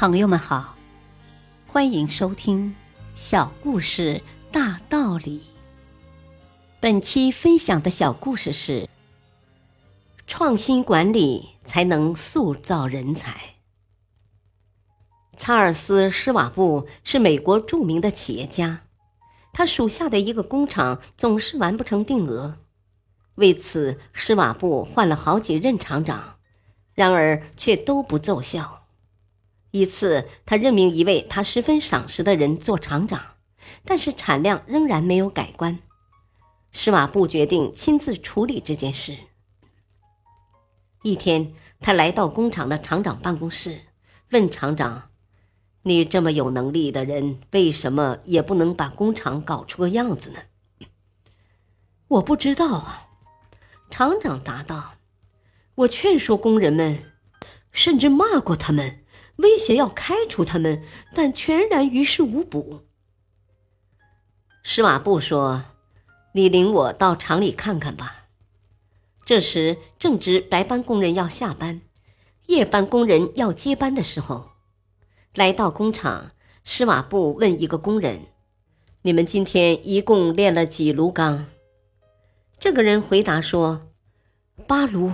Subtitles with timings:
[0.00, 0.76] 朋友们好，
[1.66, 2.70] 欢迎收听
[3.16, 5.40] 《小故事大道理》。
[6.78, 8.88] 本期分享的小故事是：
[10.24, 13.56] 创新管理才能塑造人才。
[15.36, 18.82] 查尔斯·施瓦布是美国著名的企业家，
[19.52, 22.58] 他属下的一个工厂总是完不成定额，
[23.34, 26.36] 为此施瓦布换了好几任厂长，
[26.94, 28.84] 然而却都不奏效。
[29.70, 33.34] 一次，他任命一位他十分赏识的人做厂长，
[33.84, 35.80] 但是产量仍然没有改观。
[36.72, 39.16] 施瓦布决定亲自处理这件事。
[41.02, 43.80] 一天，他来到工厂的厂长办公室，
[44.30, 45.10] 问厂长
[45.84, 50.40] ：“你这么有能力的人，为什么也不能把工厂搞出个样子呢
[52.08, 53.08] ？”“我不知道啊。”
[53.90, 54.94] 厂长答道
[55.76, 57.12] ，“我劝说工人们，
[57.70, 59.04] 甚至骂过他们。”
[59.38, 60.82] 威胁要开除他们，
[61.14, 62.82] 但全然于事无补。
[64.62, 65.64] 施瓦布说
[66.34, 68.26] ：“你领我到厂里看看吧。”
[69.24, 71.82] 这时正值白班工人要下班，
[72.46, 74.50] 夜班工人要接班的时候。
[75.34, 76.32] 来到工厂，
[76.64, 78.22] 施瓦布问一个工人
[79.02, 81.46] ：“你们今天一共炼了几炉钢？”
[82.58, 83.92] 这个人回答说
[84.66, 85.12] ：“八炉。”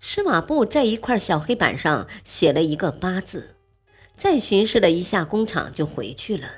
[0.00, 3.56] 施瓦布在一块小黑板上写了一个“八”字，
[4.16, 6.48] 再巡视了一下工厂，就回去了。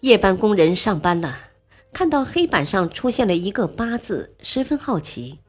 [0.00, 1.38] 夜班工人上班了，
[1.92, 5.40] 看到黑板上出现了一个“八”字，十分好奇，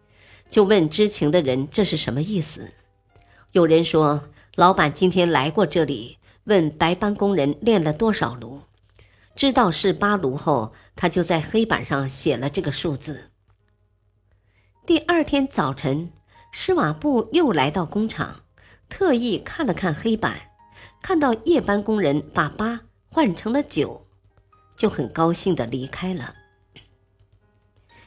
[0.49, 2.71] 就问知情的人这是什么意思。
[3.51, 4.23] 有人说，
[4.55, 8.61] 老板今天来过这里，问白班工人练了多少炉，
[9.35, 13.29] 知道是八炉后，他就在黑板上写了这个数字。
[14.87, 16.13] 第二天早晨，
[16.49, 18.43] 施瓦布又来到工厂，
[18.87, 20.51] 特意看了看黑板，
[21.01, 22.79] 看到夜班工人把八
[23.09, 24.07] 换成了九，
[24.77, 26.35] 就很高兴的离开了。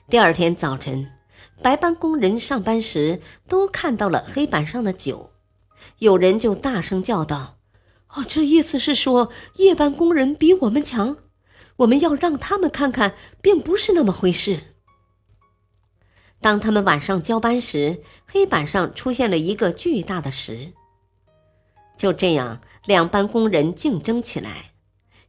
[0.08, 1.12] 第二天早晨，
[1.62, 5.32] 白班工人上班时都看到了黑板上的九，
[5.98, 7.58] 有人就大声叫道
[8.16, 11.18] ：“哦，这意思是说夜班工人比我们强，
[11.76, 14.60] 我们要让他们看看，并不是那么回事。”
[16.40, 20.72] 当他们晚上交班时，黑板上出现了一个巨大的十。
[21.96, 24.72] 就这样，两班工人竞争起来。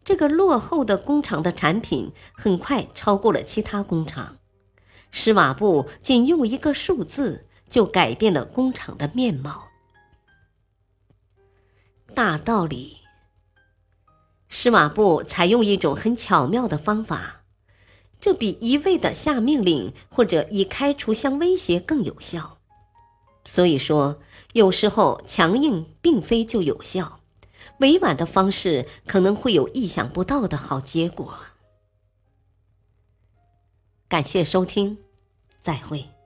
[0.03, 4.37] 这个落后的工厂的产品很快超过了其他工厂。
[5.11, 9.67] 施瓦布仅用一个数字就改变了工厂的面貌。
[12.15, 12.99] 大道理。
[14.47, 17.40] 施瓦布采用一种很巧妙的方法。
[18.21, 22.59] 这比一味的下命令或者以开除相威胁更有效。
[23.43, 24.21] 所以说，
[24.53, 27.19] 有时候强硬并非就有效，
[27.79, 31.39] 委婉的方式可能会有意想不到的好结果。
[34.07, 34.99] 感谢收听，
[35.63, 36.20] 再会。